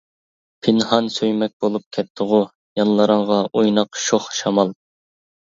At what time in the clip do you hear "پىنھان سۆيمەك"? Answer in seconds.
0.67-1.53